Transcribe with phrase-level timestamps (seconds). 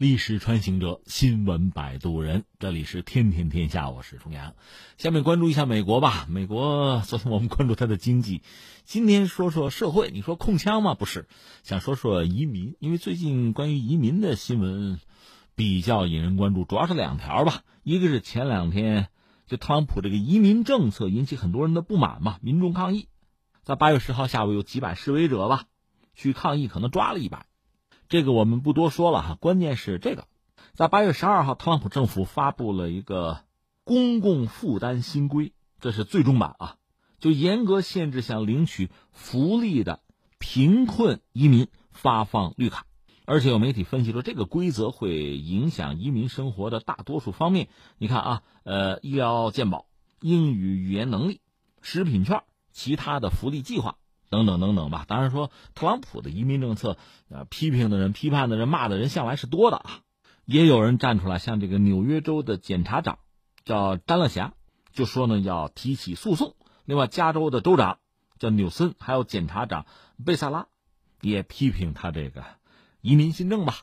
[0.00, 4.54] 历史穿行者，新闻摆渡人，这里是天天天下，我是重阳。
[4.96, 6.24] 下面关注一下美国吧。
[6.26, 8.40] 美国昨天我们关注它的经济，
[8.86, 10.10] 今天说说社会。
[10.10, 10.94] 你说控枪吗？
[10.94, 11.28] 不是，
[11.62, 14.98] 想说说移民，因为最近关于移民的新闻
[15.54, 17.62] 比较引人关注，主要是两条吧。
[17.82, 19.08] 一个是前两天
[19.46, 23.08] 就特朗普这个移民政策引起很多人的不满嘛，民众抗议，
[23.64, 25.64] 在八月十号下午有几百示威者吧
[26.14, 27.44] 去抗议，可能抓了一百。
[28.10, 30.26] 这个我们不多说了哈，关键是这个，
[30.74, 33.44] 在八月十二号，特朗普政府发布了一个
[33.84, 36.76] 公共负担新规，这是最终版啊，
[37.20, 40.00] 就严格限制向领取福利的
[40.40, 42.84] 贫困移民发放绿卡，
[43.26, 47.68] 而且有媒体分析说，这个规则会影响移民生活的大多数方面。
[47.96, 49.86] 你看啊，呃，医疗健保、
[50.20, 51.40] 英语语言能力、
[51.80, 52.42] 食品券、
[52.72, 53.98] 其他的福利计划。
[54.30, 55.04] 等等等等吧。
[55.06, 56.96] 当然说，特朗普的移民政策，
[57.28, 60.00] 呃，批评的人、批判的人、骂的人向来是多的啊。
[60.46, 63.18] 也有人站出来，像这个纽约州的检察长
[63.64, 64.54] 叫詹乐霞，
[64.92, 66.54] 就说呢要提起诉讼。
[66.84, 67.98] 另外，加州的州长
[68.38, 69.84] 叫纽森，还有检察长
[70.24, 70.66] 贝萨拉，
[71.20, 72.44] 也批评他这个
[73.00, 73.78] 移民新政吧。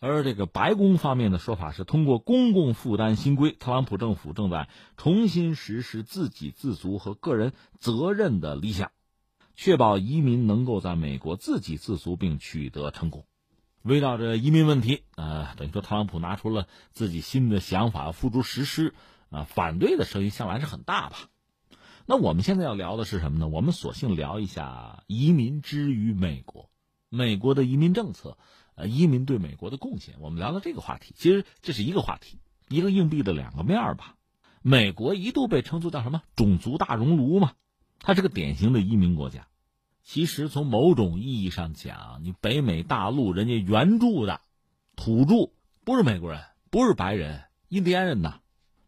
[0.00, 8.90] 而这个白宫方面的说法是，通过公共负担新规，特朗普政府正在重新实施自给自足和个人责任的理想。
[9.64, 13.26] 确保移民能够在美国自给自足并取得成功。
[13.82, 18.92] 围绕着移民问题，呃，等于说特朗普拿出了自己新的想法付诸实施，
[19.30, 21.28] 啊，反对的声音向来是很大吧？
[22.06, 23.46] 那我们现在要聊的是什么呢？
[23.46, 26.68] 我们索性聊一下移民之于美国，
[27.08, 28.38] 美国的移民政策，
[28.74, 30.16] 呃，移民对美国的贡献。
[30.18, 31.14] 我们聊聊这个话题。
[31.16, 34.16] 其实这是一个话题，一个硬币的两个面吧。
[34.60, 37.52] 美国一度被称作叫什么“种族大熔炉”嘛。
[38.04, 39.46] 它是个典型的移民国家，
[40.02, 44.40] 其实从某种意义上讲，你北美大陆人家原住的
[44.96, 45.52] 土著
[45.84, 48.40] 不是美国人，不是白人，印第安人呐，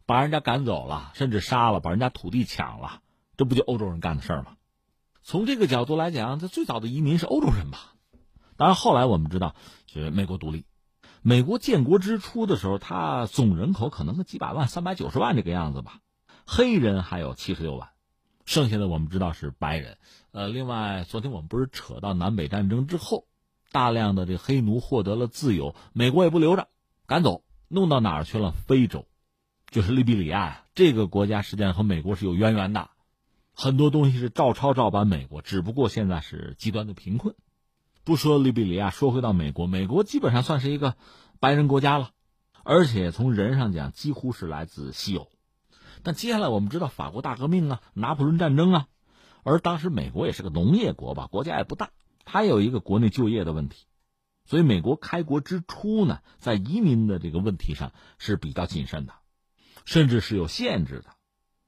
[0.05, 3.01] 把人家赶走了，甚至杀了，把人家土地抢了，
[3.37, 4.57] 这不就欧洲人干的事儿吗？
[5.23, 7.93] 从这个角度来讲，这最早的移民是欧洲人吧？
[8.57, 9.55] 当然，后来我们知道，
[9.91, 10.65] 是美国独立，
[11.21, 16.01] 美国建国之初的时候，它总人口可能个几百万，三百九十万这个样子吧，
[16.45, 17.89] 黑人还有七十六万。
[18.45, 19.97] 剩下的我们知道是白人，
[20.31, 23.25] 呃，另外昨天我们不是扯到南北战争之后，
[23.71, 26.67] 大量的这黑奴获得了自由，美国也不留着，
[27.07, 28.51] 赶走，弄到哪儿去了？
[28.51, 29.07] 非洲，
[29.71, 30.65] 就是利比里亚呀。
[30.75, 32.91] 这个国家实际上和美国是有渊源的，
[33.53, 37.35] 很多东西是照抄照搬美国，只不过现在是极端的贫困。
[38.03, 40.95] 不说利比里亚，说回到美国，美国基本上算是一个
[41.39, 42.11] 白人国家了，
[42.63, 45.27] 而且从人上讲，几乎是来自西欧。
[46.03, 48.87] 但接下来我们知道法国大革命啊，拿破仑战争啊，
[49.43, 51.91] 而当时美国也是个农业国吧，国家也不大，
[52.25, 53.85] 它有一个国内就业的问题，
[54.45, 59.13] 所以美国开国之初呢，在移民的这个问题上是比较谨慎的，
[59.85, 61.11] 甚至是有限制的，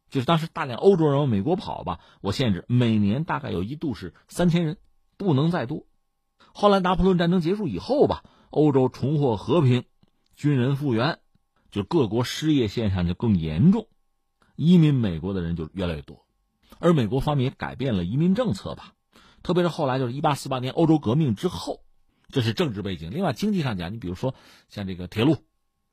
[0.09, 4.77] 就是当时大量欧洲人往美国跑吧，我限制每年大概有一度是三千人，
[5.17, 5.85] 不能再多。
[6.53, 9.85] 后来拿破仑战争结束以后吧，欧洲重获和平，
[10.35, 11.19] 军人复员，
[11.69, 13.87] 就各国失业现象就更严重。
[14.57, 16.25] 移民美国的人就越来越多，
[16.79, 18.93] 而美国方面也改变了移民政策吧，
[19.43, 21.81] 特别是后来就是一八四八年欧洲革命之后，
[22.29, 23.11] 这是政治背景。
[23.11, 24.33] 另外经济上讲，你比如说
[24.67, 25.37] 像这个铁路，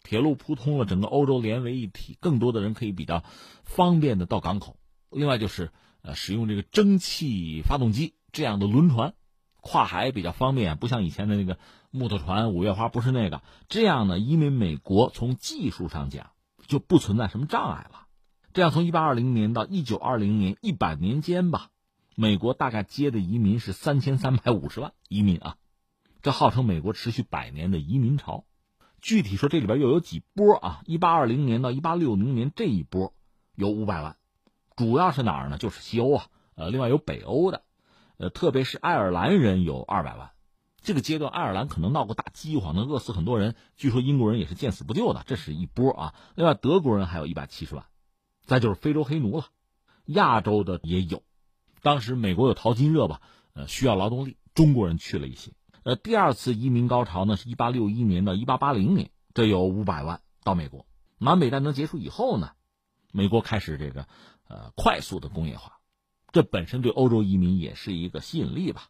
[0.02, 3.22] 铁路铺通了整个欧洲连为一体，更多的人可以比较
[3.62, 4.78] 方便的到港口。
[5.10, 5.70] 另外就是
[6.00, 9.14] 呃使用这个蒸汽发动机这样的轮船，
[9.60, 11.58] 跨海比较方便，不像以前的那个
[11.90, 13.42] 木头船五月花不是那个。
[13.68, 16.30] 这样呢，移民美国从技术上讲
[16.66, 18.03] 就不存在什么障碍了。
[18.54, 21.70] 这样，从一八二零年到一九二零年一百年间吧，
[22.14, 25.56] 美国大概接的移民是三千三百五十万移民啊，
[26.22, 28.44] 这号称美国持续百年的移民潮。
[29.00, 30.82] 具体说，这里边又有几波啊？
[30.86, 33.12] 一八二零年到一八六零年这一波
[33.56, 34.18] 有五百万，
[34.76, 35.58] 主要是哪儿呢？
[35.58, 37.64] 就是西欧啊，呃，另外有北欧的，
[38.18, 40.30] 呃，特别是爱尔兰人有二百万。
[40.80, 43.56] 这个阶段，爱尔兰可能闹过大饥荒，能饿死很多人。
[43.76, 46.14] 据说英国人也是见死不救的，这是一波啊。
[46.36, 47.84] 另外，德国人还有一百七十万。
[48.44, 49.46] 再就是非洲黑奴了，
[50.06, 51.22] 亚洲的也有。
[51.82, 53.20] 当时美国有淘金热吧，
[53.52, 55.52] 呃，需要劳动力，中国人去了一些。
[55.82, 60.86] 呃，第二次移民高潮呢，是一八六一年到一八八零年，这有五百万到美国。
[61.18, 62.52] 南北战争结束以后呢，
[63.12, 64.06] 美国开始这个
[64.48, 65.78] 呃快速的工业化，
[66.32, 68.88] 这本身对欧洲移民也是一个吸引力吧。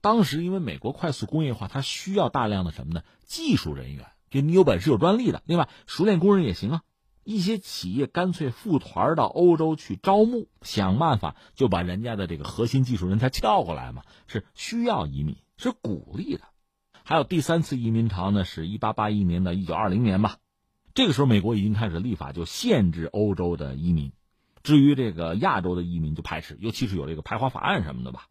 [0.00, 3.02] 当时因为美国快速工业化，它需要大量的什么呢？
[3.24, 6.82] 技术人员，就你有本事有专利的，另外熟练工人也行啊。
[7.24, 16.42] 一些企业干脆复团到欧洲去招募，想办法就把人家的这个核心技术人才撬过来嘛，是需要移民，是鼓励的。
[17.04, 20.36] 还有第三次移民潮呢，是一八八一年到一九二零年吧。
[20.94, 24.12] 这个时候，美国已经开始立法，就限制欧洲的移民。
[24.62, 28.26] 至于这个亚洲的移民，就排斥，尤其是有这个排华法案什么的吧。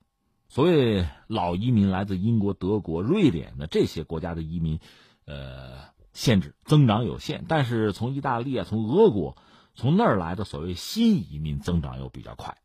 [0.50, 4.80] 所谓老移民，来自英国、德国、瑞典的这些国家的移民，
[5.26, 5.80] 呃，
[6.14, 7.46] 限制增长有限。
[7.48, 9.38] 但是从意大利啊，从俄国，
[9.74, 12.58] 从那儿来的所谓新移民增长又比较快。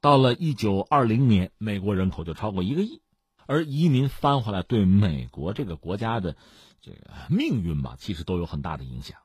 [0.00, 3.02] 到了一九二零年，美国人口就超过一个亿，
[3.46, 6.36] 而移民翻回来对美国这个国家的
[6.80, 9.18] 这个命运吧，其实都有很大的影响。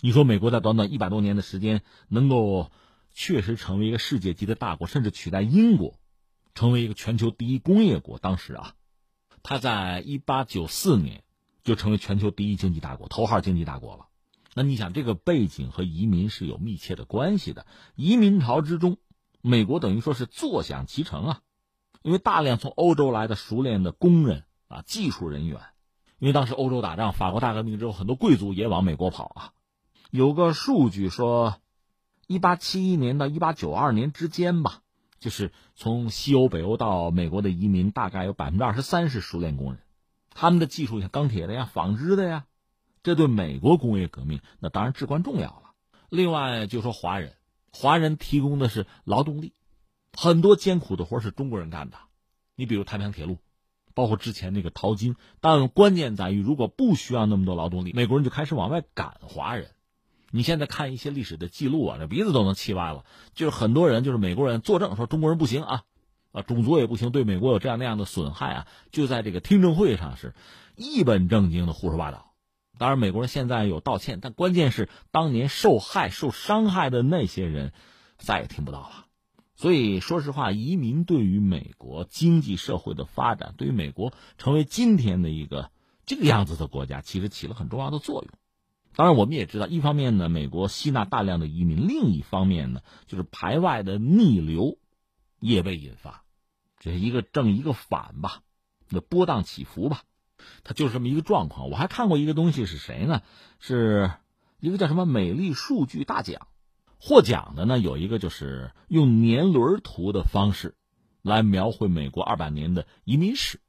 [0.00, 2.70] 你说美国在短短一百多年的时间，能够
[3.12, 5.98] 确实成为一个世界级的大国，甚至取代英国。
[6.54, 8.74] 成为一个全球第一工业国，当时啊，
[9.44, 11.22] 他在一八九四年
[11.68, 14.06] 就成为全球第一经济大国，头号经济大国了。
[14.54, 17.66] 那你想，这个背景和移民是有密切的关系的。
[17.94, 18.96] 移民潮之中，
[19.42, 21.40] 美国等于说是坐享其成啊，
[22.00, 25.60] 因为大量从欧洲来的熟练的工人啊、技术人员，
[26.18, 29.52] 因为当时欧洲打仗，法国大革命之后，很多贵族也往美国跑啊。
[30.10, 31.58] 有个数据说，
[32.26, 34.80] 一八七一年到一八九二年之间吧。
[35.20, 39.82] 就是从西欧、北欧到美国的移民，大概有百分之二十三是熟练工人，
[40.40, 42.44] 他们的技术像钢铁的呀、纺织的呀，
[43.02, 45.72] 这对美国工业革命那当然至关重要了。
[46.10, 47.34] 另外就说华人，
[47.72, 49.52] 华人提供的是劳动力，
[50.12, 51.98] 很多艰苦的活是中国人干的。
[52.54, 53.38] 你比如太平洋铁路，
[53.94, 59.72] 包括之前那个淘金，但关键在于，如果不需要那么多劳动力，美国人就开始往外赶华人。
[60.30, 63.04] 你现在看一些历史的记录啊，这鼻子都能气歪了。
[63.34, 65.82] 就是很多人，就是美国人作证说中国人不行啊，
[66.32, 70.34] 啊，种族也不行，对美国有这样那样的损害啊，就在这个听证会上是
[70.76, 72.32] 一本正经的胡说八道。
[72.78, 77.72] 当然，美国人现在有道歉，但关键是当年受害、受伤害的那些人
[78.18, 79.06] 再也听不到了。
[79.56, 85.72] 所以，说实话，移民对于美国经济社会的发展，对于美国成为今天的一个
[86.06, 88.30] 这个样子的国家，其实起了很重要的作用。
[88.94, 94.78] 当然，我们也知道，一方面呢，美国吸纳大量的移民；另一方面呢，就是排外的逆流
[95.40, 96.24] 也被引发，
[96.78, 98.42] 这是一个正一个反吧，
[98.88, 100.02] 那波荡起伏吧，
[100.64, 101.70] 它就是这么一个状况。
[101.70, 103.22] 我还看过一个东西是谁呢？
[103.58, 104.10] 是
[104.60, 106.48] 一个叫什么“美丽数据大奖”，
[106.98, 110.74] 获奖的呢有一个就是用年轮图的方式
[111.22, 113.60] 来描绘美国二百年的移民史，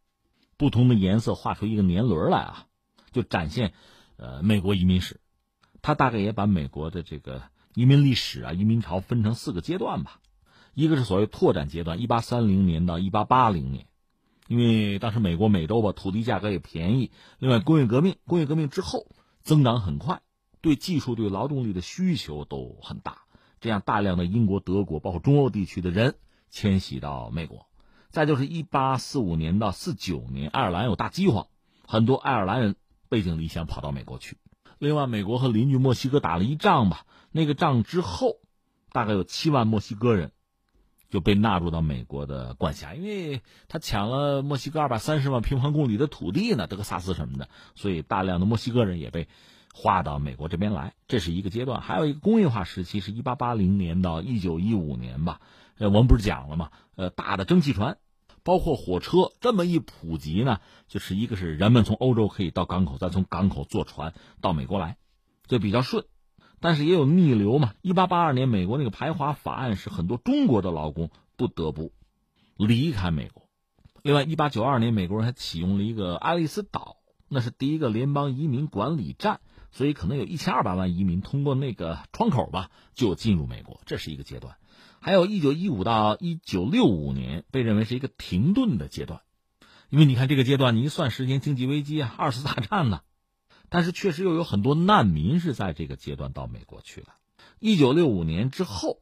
[0.57, 2.67] 不同的颜色画出一个年轮来啊，
[3.11, 3.73] 就展现。
[4.21, 5.21] 呃，美国移民史，
[5.81, 7.41] 他大概也把美国的这个
[7.73, 10.19] 移民历史啊、移民潮分成四个阶段吧。
[10.79, 13.85] 一个是所谓拓展阶段，一八三零年到一八八零年，
[14.47, 19.05] 因为当时美国美洲吧土地价格也便宜，另外工业革命，工业革命之后
[19.41, 20.21] 增长很快，
[20.61, 23.23] 对技术、对劳动力的需求都很大，
[23.59, 26.15] 这样大量的英国、德国，包括中欧地区的人
[26.49, 27.65] 迁徙到美国。
[28.09, 31.47] 再就是一八四五年到四九年，爱尔兰有大饥荒，
[31.85, 32.77] 很多爱尔兰人。
[33.09, 34.37] 背井离乡跑到美国去，
[34.77, 37.05] 另外，美国和邻居墨西哥打了一仗吧。
[37.31, 38.37] 那个仗之后，
[38.93, 40.31] 大概有七万墨西哥人
[41.09, 49.27] 就被纳入到美国的管辖，因为他抢了墨西哥二百三十万平方公里的土地呢，德克萨斯什么的，所以大量的墨西哥人也被
[49.73, 50.93] 划到美国这边来。
[51.07, 55.41] 这是一个阶段，还有一个工业化时期是一八八零年到一九一五年吧。
[55.77, 56.69] 呃，我们不是讲了吗？
[56.95, 57.97] 呃，大的蒸汽船。
[58.41, 64.97] 包括火车这么一普及呢，就是一个是人们从欧洲可以到港口，再从港口坐船到美国来，
[65.45, 66.05] 就比较顺。
[66.59, 67.73] 但是也有逆流嘛。
[67.81, 71.91] 一八八二年，美国那个排华法案使很多中国的劳工不得不
[72.57, 73.47] 离开美国。
[74.01, 76.97] 另外，一八九二年，美国人还启用了一个爱丽丝岛，
[77.27, 83.81] 那是第一个联邦移民管理站，所以可能有一千二百万移民通过那个窗口吧，就进入美国。
[83.85, 84.55] 这是一个阶段。
[85.01, 89.21] 还有一九一五到一九六五年被认为是一个停顿的阶段，
[89.89, 93.01] 因为你看这个阶段，你一算时间，经济危机啊，二次大战呢，
[93.69, 97.15] 但是确实又有很多难民是在这个阶段到美国去了。
[97.59, 98.99] 一九六五年之后，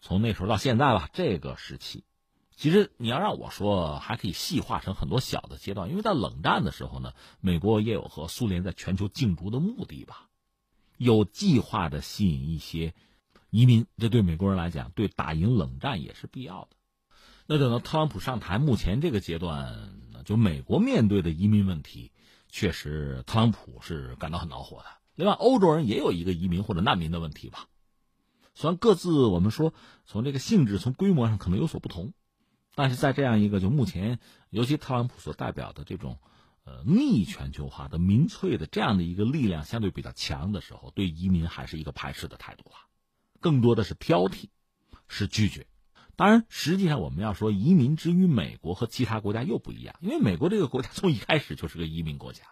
[0.00, 2.04] 从那时候到现在吧，这个时期，
[2.56, 10.28] 其实你要让我说，还可以细化成很多小的阶段，因为在冷战的时候呢，美国也有和苏联在全球竞逐的目的吧，
[10.96, 12.94] 有计划的吸引一些。
[13.50, 16.68] 移民，这对美国人来讲，对打赢冷战也是必要的。
[17.46, 19.94] 那等到特朗普上台，目前这个阶段，
[20.24, 22.10] 就美国面对的移民问题，
[22.48, 24.86] 确实特朗普是感到很恼火的。
[25.14, 27.68] 另外，欧洲人也有一个移民或者难民的问题吧。
[28.54, 29.74] 虽然各自我们说
[30.06, 32.12] 从这个性质、从规模上可能有所不同，
[32.74, 34.18] 但是在这样一个就目前，
[34.50, 36.18] 尤其特朗普所代表的这种
[36.64, 42.84] 呃逆全球化的民粹的这样的一个力量相对比较强的时候，对移民还是一个排斥的态度啊。
[43.40, 44.48] 更多的是挑剔，
[45.08, 45.66] 是拒绝。
[46.16, 52.42] 当然，实际上我们要说，移民之于美国和其他国家又不一样，因为美国这个国家从一开始就是个移民国家，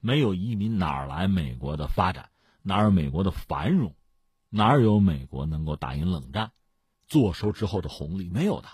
[0.00, 2.30] 没有移民哪儿来美国的发展？
[2.62, 3.96] 哪有美国的繁荣？
[4.50, 6.52] 哪有美国能够打赢冷战、
[7.08, 8.30] 坐收之后的红利？
[8.30, 8.68] 没有的。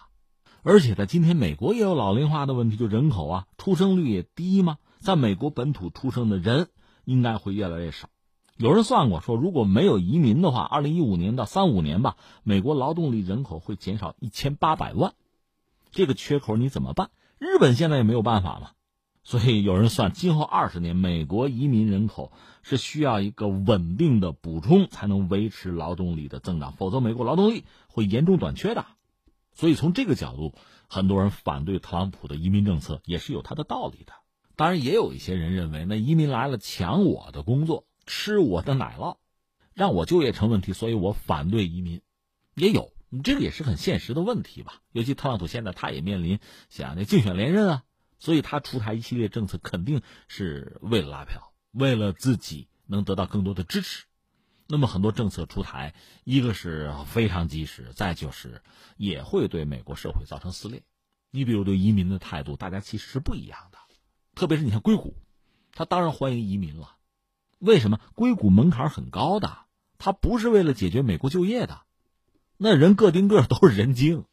[0.62, 4.78] 而且在今天，美国也有老龄化的问题，就人口啊，出生率也低嘛。
[4.98, 6.68] 在美国本土出生的人
[7.04, 8.08] 应该会越来越少。
[8.56, 15.14] 有人算过，说如果没有移民的话，二零一五年到三五年吧，美国劳动力人口会减少一千八百万。
[15.90, 17.10] 这个缺口你怎么办？
[17.38, 18.70] 日本现在也没有办法嘛。
[19.24, 22.30] 所以有人算，今后二十年美国移民人口
[22.62, 28.84] 是需要一个稳定的补充，才能维持劳动力的增长，否则美国劳动力会严重短缺的。
[29.52, 30.52] 所以从这个角度，
[30.88, 34.12] 很多人反对特朗普的移民政策也是有他的道理的。
[34.56, 39.16] 当然，也有一些人认为，那移民来了抢我的工作，吃我的奶酪，
[39.72, 42.00] 让我就业成问题，所以我反对移民。
[42.54, 42.92] 也有，
[43.22, 44.80] 这个也是很现实的问题吧。
[44.92, 47.84] 尤其特朗普现在他也面临想那竞选连任啊，
[48.18, 54.04] 所以他出台一系列政策，肯定是为了拉票，为了自己能得到更多的支持。
[54.66, 55.94] 那么很多政策出台，
[56.24, 58.62] 一个是非常及时，再就是
[58.96, 60.82] 也会对美国社会造成撕裂。
[61.30, 63.78] 你比如对移民的态度，大家其实是不一样的。
[64.34, 65.16] 特别是你像硅谷，
[65.72, 66.96] 他当然欢迎移民了。
[67.64, 67.98] 为什么？
[68.14, 69.58] 硅谷门槛很高的，
[69.98, 71.80] 他不是为了解决美国就业的，
[72.56, 74.24] 那人个顶个都是人精，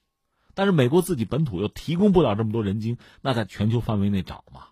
[0.53, 4.67] 但是美国自己本土又提供不了这么多人精，那在全球范围内找嘛。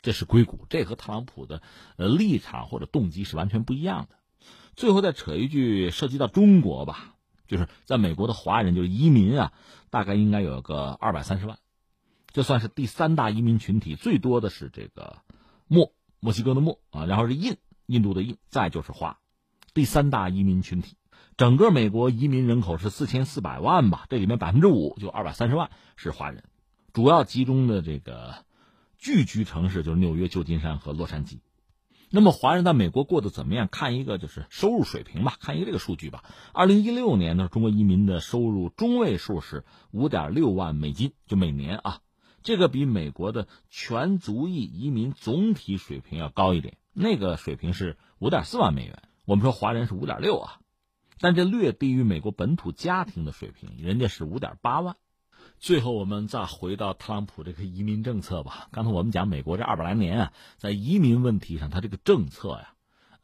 [0.00, 1.60] 这是硅谷，这和特朗普的
[1.96, 4.16] 呃立场或者动机是完全不一样的。
[4.76, 7.16] 最后再扯一句，涉及到中国吧，
[7.48, 9.52] 就是在美国的华人就是移民啊，
[9.90, 11.58] 大概应该有个二百三十万，
[12.32, 15.18] 这算是第三大移民群体，最多的是这个
[15.66, 17.56] 墨墨西哥的墨啊，然后是印
[17.88, 19.18] 印度的印，再就是华，
[19.74, 20.96] 第三大移民群体。
[21.36, 26.44] 整个美国移民人口是四千四百万吧，这里面百分之五就二百三十万是华人，
[26.92, 28.44] 主要集中的这个
[28.98, 31.38] 聚居城市就是纽约、旧金山和洛杉矶。
[32.10, 33.68] 那么华人在美国过得怎么样？
[33.70, 36.24] 看一个就是收入水平吧，看一个这个数据吧。
[36.52, 42.00] 二零一六年呢，中国移民的收入中位数是五点六万美金，就每年啊，
[42.48, 49.02] 这个比美国的全族裔移民总体水平要高一点，那个水平是五点四万美元。
[49.26, 50.58] 我们说华人是五点六啊，
[51.20, 54.96] 但这略低于美国本土家庭的水平，人家是五点八万。
[55.58, 58.68] 最后，我们再回到特朗普这个移民政策吧。
[58.72, 62.72] 刚才我们讲，美国这二百来年啊，在移民问题上，他这个政策呀，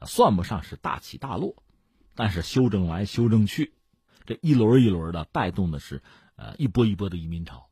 [0.03, 1.63] 算不上是大起大落，
[2.15, 3.73] 但是修正来修正去，
[4.27, 6.03] 这一轮一轮的带动的是，
[6.37, 7.71] 呃，一波一波的移民潮。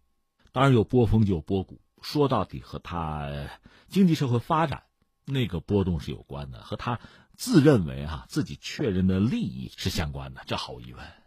[0.53, 3.49] 当然有波峰就有波谷，说到底和他
[3.89, 4.85] 经济社会发展
[5.25, 7.01] 那个波动是有关的，和他
[7.35, 11.22] 自认为啊自己确认的利益是相关的，这毫无疑问。